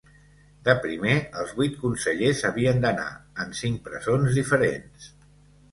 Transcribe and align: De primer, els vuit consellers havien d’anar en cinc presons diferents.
De 0.69 0.73
primer, 0.85 1.17
els 1.41 1.51
vuit 1.59 1.77
consellers 1.83 2.41
havien 2.51 2.83
d’anar 2.87 3.09
en 3.45 3.55
cinc 3.61 3.87
presons 3.91 4.41
diferents. 4.43 5.15